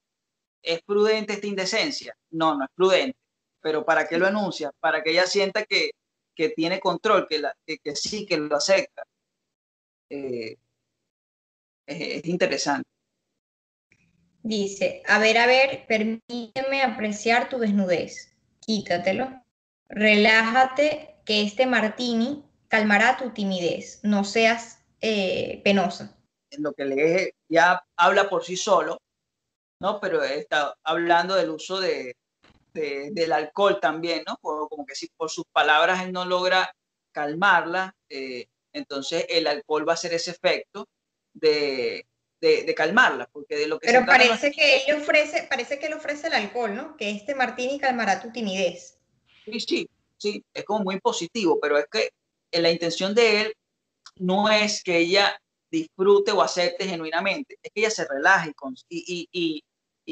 ¿Es 0.62 0.82
prudente 0.84 1.34
esta 1.34 1.48
indecencia? 1.48 2.16
No, 2.32 2.56
no 2.56 2.66
es 2.66 2.72
prudente. 2.76 3.18
Pero 3.62 3.86
¿para 3.86 4.08
qué 4.08 4.18
lo 4.18 4.28
anuncia? 4.28 4.72
Para 4.80 5.02
que 5.02 5.12
ella 5.12 5.26
sienta 5.26 5.64
que, 5.64 5.92
que 6.36 6.50
tiene 6.50 6.80
control, 6.80 7.28
que, 7.28 7.40
la, 7.40 7.56
que, 7.66 7.96
sí, 7.96 8.26
que 8.26 8.38
lo 8.38 8.56
acepta. 8.56 9.04
Eh, 10.10 10.56
es, 11.86 12.26
interesante. 12.26 12.88
Dice, 14.44 15.02
a 15.08 15.20
ver, 15.20 15.38
a 15.40 15.48
ver, 15.48 15.86
permíteme 15.88 16.84
apreciar 16.84 17.50
tu 17.50 17.58
desnudez. 17.58 18.34
Quítatelo. 18.60 19.44
Relájate, 19.90 21.17
que 21.28 21.44
este 21.44 21.68
martini 21.68 22.44
calmará 22.70 23.18
tu 23.18 23.30
timidez. 23.30 24.00
No 24.02 24.24
seas 24.24 24.80
eh, 25.02 25.62
penosa 25.64 26.18
en 26.52 26.64
lo 26.64 26.74
que 26.74 26.86
lee 26.86 27.32
ya 27.50 27.84
habla 27.96 28.30
por 28.30 28.44
sí 28.44 28.56
solo, 28.56 29.02
¿no? 29.80 30.00
Pero 30.00 30.24
está 30.24 30.76
hablando 30.84 31.36
del 31.36 31.50
uso 31.50 31.80
de, 31.80 32.16
del 32.74 33.32
alcohol 33.32 33.80
también, 33.80 34.24
¿no? 34.28 34.38
Como 34.38 34.86
que 34.86 34.96
si 34.96 35.08
por 35.16 35.30
sus 35.30 35.46
palabras 35.52 36.04
él 36.04 36.12
no 36.12 36.26
logra 36.26 36.74
calmarla, 37.12 37.96
eh, 38.10 38.48
entonces 38.74 39.26
el 39.30 39.48
alcohol 39.48 39.88
va 39.88 39.94
a 39.94 39.96
hacer 39.96 40.14
ese 40.14 40.32
efecto 40.32 40.88
de, 41.34 42.06
de, 42.40 42.76
calmarla, 42.76 43.28
porque 43.32 43.56
de 43.56 43.68
lo 43.68 43.80
que 43.80 43.88
Pero 43.88 44.06
parece 44.06 44.52
que 44.52 44.86
él 44.86 45.02
ofrece, 45.02 45.48
parece 45.50 45.80
que 45.80 45.88
él 45.88 45.94
ofrece 45.94 46.28
el 46.28 46.34
alcohol, 46.34 46.76
¿no? 46.76 46.98
Que 46.98 47.10
este 47.12 47.34
martini 47.34 47.80
calmará 47.80 48.22
tu 48.22 48.32
timidez. 48.32 49.00
Sí, 49.46 49.60
sí, 49.60 49.90
sí, 50.18 50.44
es 50.54 50.64
como 50.66 50.84
muy 50.84 51.00
positivo, 51.00 51.60
pero 51.62 51.78
es 51.78 51.86
que 51.92 52.10
la 52.52 52.72
intención 52.72 53.14
de 53.14 53.42
él 53.42 53.54
no 54.16 54.50
es 54.50 54.84
que 54.84 54.98
ella 54.98 55.40
disfrute 55.70 56.32
o 56.32 56.42
acepte 56.42 56.88
genuinamente, 56.88 57.58
es 57.62 57.72
que 57.74 57.82
ella 57.82 57.92
se 57.92 58.08
relaje 58.08 58.54
y, 58.90 59.64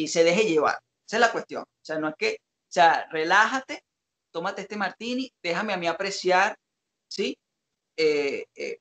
se 0.08 0.24
deje 0.24 0.46
llevar. 0.46 0.78
Esa 1.08 1.18
es 1.18 1.22
la 1.22 1.32
cuestión. 1.32 1.64
O 1.64 1.86
sea, 1.86 2.00
no 2.00 2.10
es 2.10 2.16
que, 2.18 2.34
o 2.34 2.72
sea, 2.72 3.08
relájate, 3.12 3.84
tómate 4.32 4.64
este 4.64 4.76
martini, 4.76 5.32
déjame 5.42 5.74
a 5.74 5.78
mí 5.78 5.88
apreciar, 5.88 6.58
¿sí? 7.08 7.38
Eh, 7.98 8.46
eh, 8.56 8.80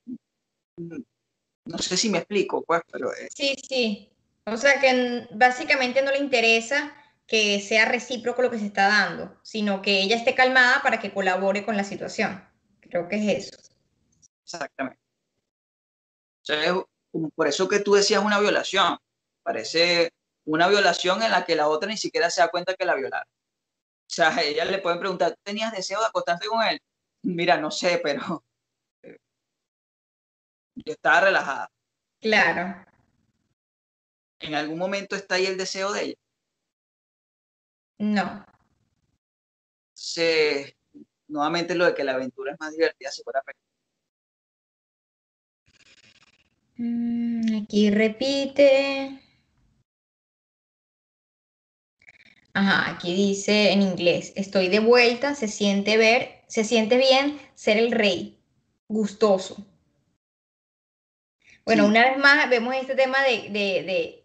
no 0.76 1.78
sé 1.78 1.96
si 1.96 2.10
me 2.10 2.18
explico, 2.18 2.62
pues, 2.64 2.82
pero... 2.90 3.12
Eh. 3.12 3.28
Sí, 3.34 3.54
sí. 3.68 4.10
O 4.46 4.56
sea, 4.56 4.80
que 4.80 5.28
básicamente 5.32 6.02
no 6.02 6.10
le 6.10 6.18
interesa 6.18 6.94
que 7.26 7.60
sea 7.60 7.86
recíproco 7.86 8.42
lo 8.42 8.50
que 8.50 8.58
se 8.58 8.66
está 8.66 8.88
dando, 8.88 9.38
sino 9.42 9.82
que 9.82 10.02
ella 10.02 10.16
esté 10.16 10.34
calmada 10.34 10.82
para 10.82 11.00
que 11.00 11.12
colabore 11.12 11.64
con 11.64 11.76
la 11.76 11.84
situación. 11.84 12.46
Creo 12.80 13.08
que 13.08 13.16
es 13.16 13.46
eso. 13.46 13.58
Exactamente 14.42 15.04
por 17.34 17.48
eso 17.48 17.68
que 17.68 17.80
tú 17.80 17.94
decías 17.94 18.22
una 18.22 18.40
violación. 18.40 18.98
Parece 19.42 20.12
una 20.44 20.68
violación 20.68 21.22
en 21.22 21.30
la 21.30 21.44
que 21.44 21.56
la 21.56 21.68
otra 21.68 21.88
ni 21.88 21.96
siquiera 21.96 22.30
se 22.30 22.40
da 22.40 22.48
cuenta 22.48 22.74
que 22.74 22.84
la 22.84 22.94
violaron. 22.94 23.28
O 23.28 24.12
sea, 24.14 24.36
ella 24.42 24.64
le 24.64 24.78
pueden 24.78 25.00
preguntar, 25.00 25.36
¿tenías 25.42 25.72
deseo 25.72 26.00
de 26.00 26.06
acostarte 26.06 26.46
con 26.46 26.62
él? 26.62 26.80
Mira, 27.22 27.56
no 27.56 27.70
sé, 27.70 28.00
pero 28.02 28.44
yo 30.74 30.92
estaba 30.92 31.22
relajada. 31.22 31.70
Claro. 32.20 32.84
¿En 34.40 34.54
algún 34.54 34.78
momento 34.78 35.16
está 35.16 35.36
ahí 35.36 35.46
el 35.46 35.56
deseo 35.56 35.92
de 35.92 36.02
ella? 36.02 36.14
No. 37.98 38.44
Se, 39.92 40.76
nuevamente 41.28 41.74
lo 41.74 41.86
de 41.86 41.94
que 41.94 42.04
la 42.04 42.14
aventura 42.14 42.52
es 42.52 42.60
más 42.60 42.72
divertida 42.72 43.10
si 43.10 43.22
fuera 43.22 43.42
Mm, 46.76 47.62
aquí 47.62 47.90
repite. 47.90 49.20
Ajá, 52.52 52.90
aquí 52.90 53.14
dice 53.14 53.72
en 53.72 53.82
inglés, 53.82 54.32
estoy 54.36 54.68
de 54.68 54.78
vuelta, 54.80 55.34
se 55.34 55.48
siente 55.48 55.96
ver, 55.96 56.44
se 56.46 56.64
siente 56.64 56.96
bien 56.96 57.40
ser 57.54 57.78
el 57.78 57.90
rey, 57.90 58.40
gustoso. 58.88 59.66
Bueno, 61.64 61.86
una 61.86 62.10
vez 62.10 62.18
más 62.18 62.48
vemos 62.50 62.74
este 62.76 62.94
tema 62.94 63.22
de, 63.22 63.48
de, 63.50 63.82
de 63.82 64.24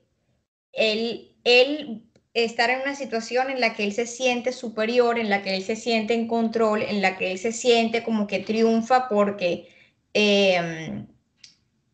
él, 0.74 1.36
él 1.44 2.09
estar 2.34 2.70
en 2.70 2.82
una 2.82 2.96
situación 2.96 3.50
en 3.50 3.60
la 3.60 3.74
que 3.74 3.84
él 3.84 3.94
se 3.94 4.06
siente 4.06 4.52
superior, 4.52 5.18
en 5.18 5.30
la 5.30 5.42
que 5.42 5.56
él 5.56 5.64
se 5.64 5.76
siente 5.76 6.14
en 6.14 6.28
control, 6.28 6.84
en 6.84 7.02
la 7.02 7.18
que 7.18 7.32
él 7.32 7.40
se 7.40 7.52
siente 7.52 8.04
como 8.04 8.28
que 8.28 8.40
triunfa 8.40 9.10
porque 9.10 9.70
em, 10.14 11.08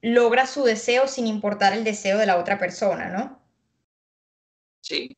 logra 0.01 0.46
su 0.46 0.63
deseo 0.63 1.08
sin 1.08 1.27
importar 1.27 1.74
el 1.74 1.84
deseo 1.84 2.18
de 2.18 2.25
la 2.25 2.38
otra 2.38 2.60
persona, 2.60 3.10
¿no? 3.10 3.42
Sí, 4.82 5.18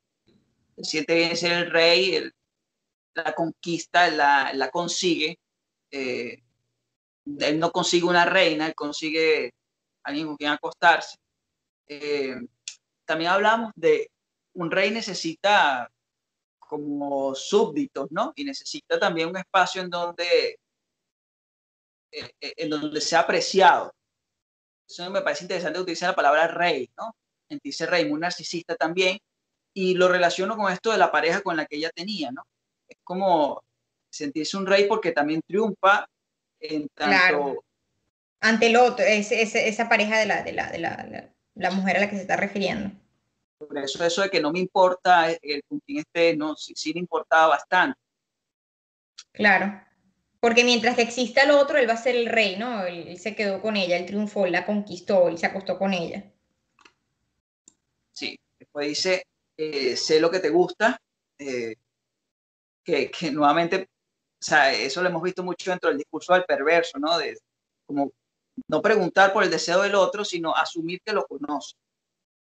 se 0.78 0.84
siente 0.84 1.16
bien 1.16 1.36
ser 1.36 1.54
el 1.54 1.72
rey, 1.72 2.32
la 3.14 3.34
conquista, 3.34 4.10
la, 4.10 4.52
la 4.54 4.70
consigue. 4.70 5.40
Eh, 5.92 6.44
él 7.40 7.60
no 7.60 7.72
consigue 7.72 8.06
una 8.06 8.26
reina, 8.26 8.68
él 8.68 8.76
consigue 8.76 9.54
alguien 10.04 10.28
con 10.28 10.38
quien 10.38 10.52
acostarse. 10.52 11.18
Eh, 11.88 12.36
también 13.06 13.32
hablamos 13.32 13.72
de 13.76 14.10
un 14.58 14.72
rey 14.72 14.90
necesita 14.92 15.90
como 16.60 17.36
súbditos, 17.36 18.12
¿no? 18.12 18.34
Y 18.36 18.44
necesita 18.44 19.00
también 19.00 19.30
un 19.30 19.38
espacio 19.38 19.82
en 19.82 19.90
donde, 19.90 20.60
eh, 22.12 22.34
en 22.42 22.70
donde 22.70 23.00
sea 23.00 23.22
apreciado. 23.22 23.94
Eso 24.88 25.10
me 25.12 25.22
parece 25.22 25.44
interesante 25.44 25.80
utilizar 25.80 26.10
la 26.10 26.16
palabra 26.16 26.48
rey, 26.48 26.90
¿no? 26.98 27.16
Sentirse 27.48 27.86
rey, 27.86 28.10
muy 28.10 28.20
narcisista 28.20 28.76
también. 28.76 29.20
Y 29.74 29.94
lo 29.94 30.08
relaciono 30.08 30.58
con 30.58 30.72
esto 30.72 30.92
de 30.92 30.98
la 30.98 31.12
pareja 31.12 31.42
con 31.42 31.56
la 31.56 31.66
que 31.66 31.78
ella 31.78 31.92
tenía, 31.94 32.32
¿no? 32.32 32.44
Es 32.88 32.98
como 33.04 33.64
sentirse 34.10 34.58
un 34.58 34.66
rey 34.66 34.88
porque 34.88 35.12
también 35.12 35.42
triunfa 35.46 36.08
en 36.60 36.88
tanto... 36.90 37.64
Ante 38.40 38.68
el 38.68 38.76
otro, 38.76 39.06
esa 39.06 39.90
pareja 39.90 40.20
de 40.20 40.26
la, 40.26 40.44
de, 40.44 40.54
la, 40.54 40.72
de 40.72 40.80
la, 41.56 41.72
mujer 41.72 41.98
a 41.98 42.00
la 42.02 42.10
que 42.10 42.16
se 42.16 42.22
está 42.22 42.38
refiriendo. 42.38 42.92
Por 43.58 43.78
eso 43.78 44.04
eso 44.04 44.22
de 44.22 44.30
que 44.30 44.40
no 44.40 44.52
me 44.52 44.60
importa 44.60 45.32
el 45.32 45.64
con 45.68 45.80
quién 45.80 46.00
esté, 46.00 46.36
no, 46.36 46.56
sí, 46.56 46.74
sí 46.76 46.94
le 46.94 47.00
importaba 47.00 47.48
bastante. 47.48 48.00
Claro. 49.32 49.82
Porque 50.40 50.64
mientras 50.64 50.96
que 50.96 51.02
exista 51.02 51.42
el 51.42 51.52
otro, 51.52 51.78
él 51.78 51.90
va 51.90 51.94
a 51.94 51.98
ser 51.98 52.16
el 52.16 52.28
rey, 52.28 52.58
¿no? 52.58 52.86
Él, 52.86 53.18
se 53.18 53.36
quedó 53.36 53.62
con 53.62 53.76
ella, 53.76 53.98
él 53.98 54.06
triunfó, 54.06 54.46
él 54.46 54.52
la 54.52 54.66
conquistó, 54.66 55.28
él 55.28 55.38
se 55.38 55.48
acostó 55.48 55.80
con 55.80 55.94
ella. 55.94 56.32
Sí, 58.12 58.40
después 58.60 58.88
dice, 58.88 59.26
eh, 59.58 59.96
sé 59.98 60.20
lo 60.20 60.30
que 60.30 60.40
te 60.40 60.50
gusta, 60.50 61.00
eh, 61.40 61.76
que, 62.84 63.12
nuevamente, 63.32 63.90
o 64.40 64.44
sea, 64.44 64.72
eso 64.72 65.02
lo 65.02 65.10
hemos 65.10 65.24
visto 65.24 65.44
mucho 65.44 65.72
dentro 65.72 65.90
del 65.90 65.98
discurso 65.98 66.34
del 66.34 66.46
perverso, 66.46 67.00
¿no? 67.00 67.18
De 67.18 67.38
como 67.86 68.12
no 68.68 68.82
preguntar 68.82 69.34
por 69.34 69.44
el 69.44 69.50
deseo 69.50 69.82
del 69.82 69.96
otro, 69.96 70.24
sino 70.24 70.56
asumir 70.56 71.02
que 71.04 71.14
lo 71.14 71.26
conoce 71.26 71.76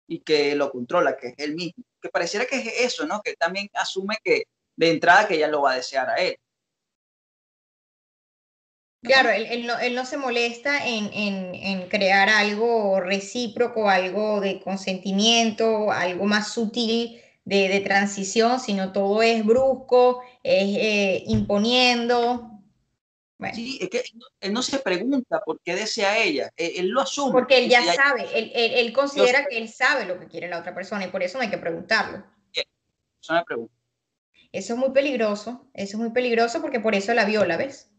y 0.08 0.20
que 0.20 0.56
lo 0.56 0.72
controla, 0.72 1.16
que 1.16 1.28
es 1.28 1.34
él 1.38 1.54
mismo. 1.54 1.84
Que 2.00 2.08
pareciera 2.08 2.46
que 2.46 2.56
es 2.56 2.80
eso, 2.80 3.06
¿no? 3.06 3.20
Que 3.22 3.30
él 3.30 3.36
también 3.38 3.68
asume 3.74 4.16
que 4.24 4.44
de 4.74 4.90
entrada 4.90 5.28
que 5.28 5.34
ella 5.34 5.48
lo 5.48 5.62
va 5.62 5.72
a 5.72 5.76
desear 5.76 6.08
a 6.08 6.16
él. 6.16 6.36
Claro, 9.02 9.30
él, 9.30 9.94
no, 9.94 10.04
se 10.04 10.16
molesta 10.16 10.84
en, 10.84 11.88
crear 11.88 12.28
algo 12.28 13.00
recíproco, 13.00 13.88
algo 13.88 14.40
de 14.40 14.60
consentimiento, 14.60 15.92
algo 15.92 16.24
más 16.24 16.52
sutil 16.52 17.20
de, 17.44 17.80
transición, 17.80 18.58
sino 18.58 18.92
todo 18.92 19.22
es 19.22 19.44
brusco, 19.44 20.20
es 20.42 20.76
eh, 20.76 21.24
imponiendo. 21.28 22.57
Sí, 23.54 23.78
es 23.80 23.88
que 23.88 24.02
él 24.40 24.52
no 24.52 24.62
se 24.62 24.80
pregunta 24.80 25.40
por 25.44 25.60
qué 25.60 25.76
desea 25.76 26.18
ella, 26.18 26.52
él, 26.56 26.88
lo 26.88 27.02
asume. 27.02 27.32
Porque 27.32 27.58
él 27.58 27.70
ya 27.70 27.94
sabe, 27.94 28.26
él, 28.34 28.92
considera 28.92 29.46
que 29.46 29.58
él 29.58 29.68
sabe 29.68 30.06
lo 30.06 30.18
que 30.18 30.26
quiere 30.26 30.48
la 30.48 30.58
otra 30.58 30.74
persona 30.74 31.04
y 31.04 31.10
por 31.10 31.22
eso 31.22 31.38
no 31.38 31.44
hay 31.44 31.50
que 31.50 31.58
preguntarlo. 31.58 32.24
Eso 32.52 33.34
me 33.34 33.44
pregunta. 33.44 33.74
Eso 34.50 34.72
es 34.72 34.78
muy 34.78 34.90
peligroso, 34.90 35.68
eso 35.74 35.96
es 35.96 36.00
muy 36.00 36.10
peligroso 36.10 36.60
porque 36.60 36.80
por 36.80 36.94
eso 36.94 37.14
la 37.14 37.26
viola, 37.26 37.56
¿ves? 37.56 37.90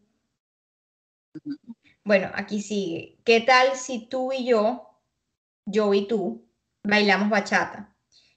Bueno, 2.03 2.31
aquí 2.33 2.61
sigue. 2.61 3.19
¿Qué 3.23 3.39
tal 3.39 3.75
si 3.75 4.07
tú 4.07 4.33
y 4.33 4.45
yo, 4.45 4.89
yo 5.65 5.93
y 5.93 6.07
tú, 6.07 6.49
bailamos 6.83 7.29
bachata? 7.29 7.95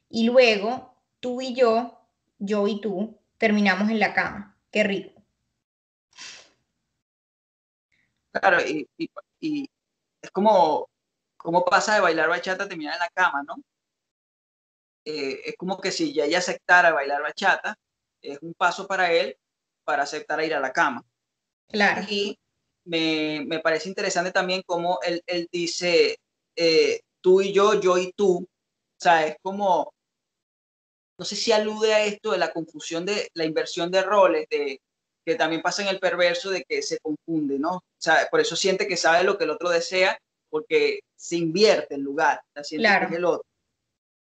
Y 0.09 0.25
luego 0.25 1.03
tú 1.21 1.41
y 1.41 1.55
yo, 1.55 2.07
yo 2.39 2.69
y 2.69 2.81
tú, 2.81 3.19
terminamos 3.39 3.91
en 3.91 3.99
la 3.99 4.15
cama. 4.15 4.57
Qué 4.71 4.85
rico. 4.85 5.12
Claro, 8.33 8.59
y, 8.67 8.89
es 10.23 10.31
como, 10.31 10.89
como 11.37 11.65
pasa 11.65 11.95
de 11.95 12.01
bailar 12.01 12.29
bachata 12.29 12.65
a 12.65 12.69
terminar 12.69 12.95
en 12.95 13.01
la 13.01 13.11
cama, 13.11 13.43
¿no? 13.43 13.57
Eh, 15.05 15.41
es 15.47 15.57
como 15.57 15.81
que 15.81 15.91
si 15.91 16.13
ya 16.15 16.25
ella 16.25 16.39
aceptara 16.39 16.93
bailar 16.93 17.23
bachata, 17.23 17.77
es 18.23 18.39
un 18.41 18.55
paso 18.55 18.87
para 18.87 19.13
él 19.13 19.37
para 19.85 20.05
aceptar 20.05 20.43
ir 20.45 20.55
a 20.55 20.61
la 20.61 20.73
cama. 20.73 21.05
Claro. 21.69 22.03
Y 22.09 22.39
me, 22.85 23.61
parece 23.63 23.89
interesante 23.89 24.31
también 24.31 24.63
cómo 24.65 24.99
él, 25.03 25.49
dice 25.51 26.19
eh, 26.57 27.01
tú 27.21 27.41
y 27.41 27.53
yo, 27.53 27.81
yo 27.81 27.99
y 27.99 28.13
tú. 28.13 28.39
O 28.39 29.01
sea, 29.01 29.27
es 29.27 29.37
como, 29.43 29.93
no 31.19 31.25
sé 31.25 31.37
si 31.37 31.53
alude 31.53 31.95
a 31.95 32.05
esto 32.05 32.31
de 32.31 32.39
la 32.39 32.53
confusión 32.53 33.05
de 33.05 33.29
la 33.35 33.45
inversión 33.45 33.91
de 33.91 34.03
roles, 34.03 34.47
de 34.49 34.81
que 35.25 35.35
también 35.37 35.63
pasa 35.63 35.83
en 35.83 35.89
el 35.89 36.01
perverso 36.01 36.51
de 36.51 36.65
que 36.65 36.83
se 36.83 36.99
confunde, 36.99 37.59
¿no? 37.59 37.77
O 37.77 37.83
sea, 37.99 38.29
por 38.31 38.41
eso 38.41 38.57
siente 38.57 38.87
que 38.87 38.97
sabe 38.97 39.25
lo 39.25 39.39
que 39.39 39.45
el 39.45 39.51
otro 39.51 39.71
desea, 39.71 40.19
porque 40.51 41.01
se 41.17 41.37
invierte 41.37 41.95
el 41.95 42.03
lugar, 42.03 42.43
claro. 42.77 43.17
el 43.17 43.25
otro. 43.25 43.47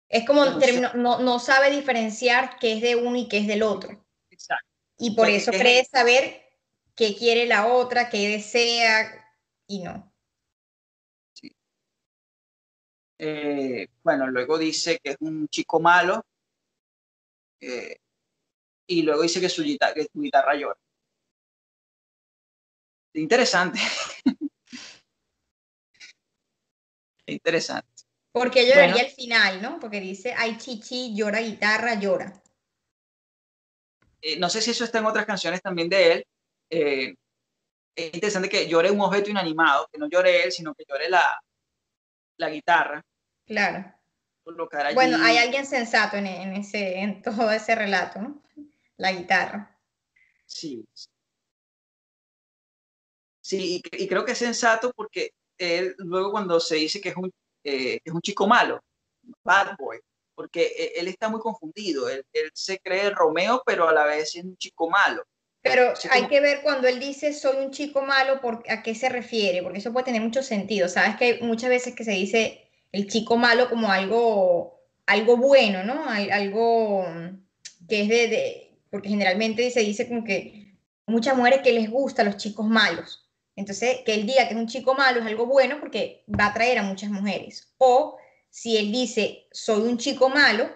Es 0.08 0.26
como 0.26 0.44
no, 0.44 1.20
no, 1.20 1.38
sabe 1.38 1.70
diferenciar 1.70 2.58
qué 2.58 2.72
es 2.72 2.82
de 2.82 2.96
uno 2.96 3.16
y 3.16 3.28
qué 3.28 3.38
es 3.38 3.46
del 3.46 3.62
otro. 3.62 4.04
Exacto. 4.28 4.66
Y 4.98 5.14
por 5.14 5.28
eso 5.28 5.52
cree 5.52 5.84
saber 5.84 6.42
qué 6.96 7.16
quiere 7.16 7.46
la 7.46 7.68
otra, 7.68 8.10
qué 8.10 8.28
desea 8.28 9.34
y 9.68 9.84
no. 9.84 10.12
Sí. 11.32 11.54
Eh, 13.18 13.86
bueno, 14.02 14.26
luego 14.26 14.58
dice 14.58 14.98
que 15.02 15.12
es 15.12 15.16
un 15.20 15.46
chico 15.48 15.78
malo. 15.78 16.26
Eh, 17.60 17.99
y 18.90 19.02
luego 19.02 19.22
dice 19.22 19.40
que 19.40 19.48
su, 19.48 19.62
guitarra, 19.62 19.94
que 19.94 20.08
su 20.12 20.20
guitarra 20.20 20.56
llora. 20.56 20.76
Interesante. 23.14 23.78
Interesante. 27.26 27.88
Porque 28.32 28.66
lloraría 28.66 29.04
al 29.04 29.10
final, 29.10 29.62
¿no? 29.62 29.78
Porque 29.78 30.00
dice, 30.00 30.34
ay, 30.36 30.58
chichi, 30.58 31.14
llora 31.14 31.40
guitarra, 31.40 31.94
llora. 31.94 32.32
Eh, 34.20 34.36
no 34.38 34.50
sé 34.50 34.60
si 34.60 34.72
eso 34.72 34.84
está 34.84 34.98
en 34.98 35.06
otras 35.06 35.26
canciones 35.26 35.62
también 35.62 35.88
de 35.88 36.12
él. 36.12 36.26
Eh, 36.68 37.14
es 37.94 38.14
interesante 38.14 38.48
que 38.48 38.68
llore 38.68 38.90
un 38.90 39.00
objeto 39.00 39.30
inanimado, 39.30 39.88
que 39.92 39.98
no 39.98 40.08
llore 40.08 40.42
él, 40.44 40.50
sino 40.50 40.74
que 40.74 40.84
llore 40.88 41.08
la, 41.08 41.40
la 42.38 42.50
guitarra. 42.50 43.04
Claro. 43.46 43.94
Bueno, 44.94 45.18
hay 45.22 45.38
alguien 45.38 45.64
sensato 45.64 46.16
en, 46.16 46.26
ese, 46.26 46.98
en 46.98 47.22
todo 47.22 47.52
ese 47.52 47.74
relato, 47.74 48.20
¿no? 48.20 48.42
La 49.00 49.12
guitarra. 49.12 49.80
Sí. 50.44 50.86
Sí, 53.40 53.82
y, 53.92 54.06
creo 54.06 54.26
que 54.26 54.32
es 54.32 54.38
sensato 54.38 54.92
porque 54.94 55.32
él 55.56 55.94
luego 55.98 56.30
cuando 56.30 56.60
se 56.60 56.76
dice 56.76 57.00
que 57.00 57.08
es 57.08 57.16
un 57.16 57.32
eh, 57.64 58.00
es 58.04 58.12
un 58.12 58.20
chico 58.20 58.46
malo, 58.46 58.82
bad 59.42 59.76
boy, 59.78 59.98
porque 60.34 60.66
e, 60.66 61.00
él 61.00 61.08
está 61.08 61.30
muy 61.30 61.40
confundido, 61.40 62.10
él, 62.10 62.24
se 62.52 62.78
cree 62.78 63.08
Romeo, 63.10 63.62
pero 63.64 63.88
a 63.88 63.92
la 63.92 64.04
vez 64.04 64.36
es 64.36 64.44
un 64.44 64.56
chico 64.58 64.90
malo. 64.90 65.24
Pero 65.62 65.94
hay 66.10 66.26
que 66.28 66.40
ver 66.40 66.60
cuando 66.62 66.86
él 66.86 67.00
dice 67.00 67.32
soy 67.32 67.56
un 67.64 67.70
chico 67.70 68.02
malo, 68.02 68.40
por, 68.42 68.62
¿a 68.68 68.82
qué 68.82 68.94
se 68.94 69.08
refiere? 69.08 69.62
Porque 69.62 69.78
eso 69.78 69.92
puede 69.92 70.04
tener 70.04 70.20
mucho 70.20 70.42
sentido. 70.42 70.88
Sabes 70.88 71.16
que 71.16 71.24
hay 71.24 71.40
muchas 71.40 71.70
veces 71.70 71.94
que 71.94 72.04
se 72.04 72.12
dice 72.12 72.70
el 72.92 73.08
chico 73.08 73.38
malo 73.38 73.70
como 73.70 73.90
algo, 73.90 74.82
algo 75.06 75.38
bueno, 75.38 75.84
¿no? 75.84 76.04
Algo 76.06 77.06
que 77.88 78.02
es 78.02 78.08
de, 78.08 78.69
porque 78.90 79.08
generalmente 79.08 79.70
se 79.70 79.80
dice 79.80 80.08
como 80.08 80.24
que 80.24 80.76
muchas 81.06 81.36
mujeres 81.36 81.62
que 81.62 81.72
les 81.72 81.90
gustan 81.90 82.26
los 82.26 82.36
chicos 82.36 82.66
malos. 82.66 83.30
Entonces, 83.56 83.98
que 84.04 84.14
él 84.14 84.26
diga 84.26 84.48
que 84.48 84.54
es 84.54 84.60
un 84.60 84.68
chico 84.68 84.94
malo 84.94 85.20
es 85.20 85.26
algo 85.26 85.46
bueno 85.46 85.78
porque 85.80 86.24
va 86.28 86.46
a 86.46 86.48
atraer 86.48 86.78
a 86.78 86.82
muchas 86.82 87.10
mujeres. 87.10 87.74
O 87.78 88.18
si 88.48 88.76
él 88.76 88.90
dice, 88.92 89.48
soy 89.52 89.82
un 89.82 89.98
chico 89.98 90.28
malo, 90.28 90.70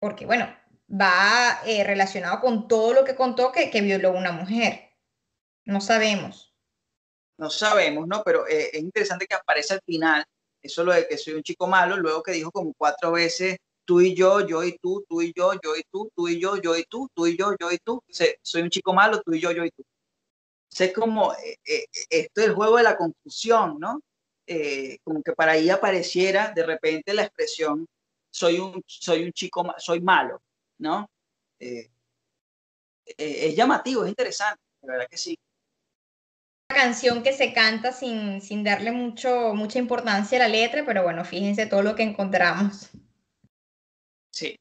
porque 0.00 0.26
bueno, 0.26 0.48
va 0.88 1.60
eh, 1.66 1.84
relacionado 1.84 2.40
con 2.40 2.68
todo 2.68 2.92
lo 2.94 3.04
que 3.04 3.14
contó 3.14 3.52
que, 3.52 3.70
que 3.70 3.80
violó 3.80 4.12
una 4.12 4.32
mujer. 4.32 4.90
No 5.64 5.80
sabemos. 5.80 6.54
No 7.38 7.50
sabemos, 7.50 8.08
¿no? 8.08 8.22
Pero 8.24 8.46
eh, 8.48 8.70
es 8.72 8.80
interesante 8.80 9.26
que 9.26 9.34
aparece 9.34 9.74
al 9.74 9.82
final, 9.82 10.24
eso 10.60 10.84
lo 10.84 10.92
de 10.92 11.06
que 11.06 11.16
soy 11.16 11.34
un 11.34 11.42
chico 11.42 11.66
malo, 11.66 11.96
luego 11.96 12.22
que 12.22 12.32
dijo 12.32 12.50
como 12.50 12.74
cuatro 12.74 13.12
veces, 13.12 13.58
tú 13.88 14.02
y 14.02 14.14
yo, 14.14 14.46
yo 14.46 14.62
y 14.62 14.76
tú, 14.76 15.02
tú 15.08 15.22
y 15.22 15.32
yo, 15.34 15.52
yo 15.64 15.74
y 15.74 15.82
tú, 15.90 16.12
tú 16.14 16.28
y 16.28 16.38
yo, 16.38 16.58
yo 16.58 16.76
y 16.76 16.84
tú, 16.84 17.08
tú 17.14 17.26
y 17.26 17.38
yo, 17.38 17.56
yo 17.58 17.72
y 17.72 17.78
tú. 17.78 18.02
soy 18.42 18.60
un 18.60 18.68
chico 18.68 18.92
malo, 18.92 19.22
tú 19.22 19.32
y 19.32 19.40
yo, 19.40 19.50
yo 19.50 19.64
y 19.64 19.70
tú 19.70 19.82
sé 20.68 20.92
como 20.92 21.32
eh, 21.32 21.58
eh, 21.64 21.86
esto 22.10 22.42
es 22.42 22.48
el 22.48 22.54
juego 22.54 22.76
de 22.76 22.82
la 22.82 22.98
confusión, 22.98 23.78
¿no? 23.80 24.02
Eh, 24.46 24.98
como 25.02 25.22
que 25.22 25.32
para 25.32 25.52
ahí 25.52 25.70
apareciera 25.70 26.52
de 26.54 26.66
repente 26.66 27.14
la 27.14 27.22
expresión 27.22 27.86
soy 28.30 28.58
un, 28.58 28.82
soy 28.86 29.24
un 29.24 29.32
chico, 29.32 29.66
soy 29.78 30.00
malo, 30.00 30.42
¿no? 30.78 31.08
es 31.58 33.56
llamativo, 33.56 34.04
es 34.04 34.10
interesante, 34.10 34.62
de 34.82 34.92
verdad 34.92 35.08
que 35.08 35.16
sí. 35.16 35.38
Canción 36.68 37.22
que 37.22 37.32
se 37.32 37.54
canta 37.54 37.90
sin, 37.90 38.42
sin 38.42 38.62
darle 38.62 38.92
mucho, 38.92 39.54
mucha 39.54 39.78
importancia 39.78 40.36
a 40.36 40.42
la 40.42 40.48
letra, 40.48 40.84
pero 40.86 41.02
bueno, 41.02 41.24
fíjense 41.24 41.64
todo 41.66 41.82
lo 41.82 41.96
que 41.96 42.02
encontramos. 42.02 42.90
Sí. 44.38 44.56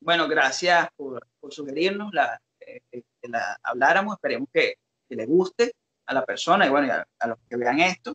Bueno, 0.00 0.26
gracias 0.26 0.88
por, 0.96 1.24
por 1.38 1.54
sugerirnos 1.54 2.12
la, 2.12 2.40
que 2.58 2.82
la 3.28 3.56
habláramos. 3.62 4.14
Esperemos 4.14 4.48
que, 4.52 4.74
que 5.08 5.14
le 5.14 5.26
guste 5.26 5.72
a 6.06 6.14
la 6.14 6.24
persona 6.24 6.66
y 6.66 6.70
bueno, 6.70 6.92
a, 6.92 7.26
los 7.28 7.38
que 7.48 7.56
vean 7.56 7.78
esto. 7.78 8.14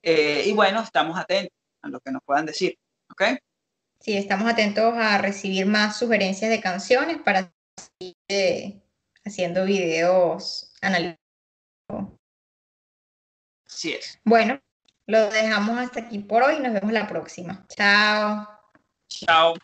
Eh, 0.00 0.44
y 0.46 0.52
bueno, 0.52 0.80
estamos 0.80 1.18
atentos 1.18 1.56
a 1.82 1.88
lo 1.88 1.98
que 2.00 2.12
nos 2.12 2.22
puedan 2.24 2.46
decir, 2.46 2.78
¿ok? 3.10 3.22
Sí, 3.98 4.16
estamos 4.16 4.48
atentos 4.48 4.94
a 4.94 5.18
recibir 5.18 5.66
más 5.66 5.98
sugerencias 5.98 6.50
de 6.50 6.60
canciones 6.60 7.18
para 7.18 7.52
seguir 7.76 8.16
eh, 8.28 8.80
haciendo 9.24 9.64
videos 9.64 10.72
analizados. 10.80 11.18
Así 13.66 13.94
es. 13.94 14.20
Bueno, 14.24 14.60
lo 15.06 15.30
dejamos 15.30 15.78
hasta 15.78 16.00
aquí 16.00 16.20
por 16.20 16.44
hoy. 16.44 16.60
Nos 16.60 16.74
vemos 16.74 16.92
la 16.92 17.08
próxima. 17.08 17.66
Chao. 17.68 18.48
Chao. 19.08 19.54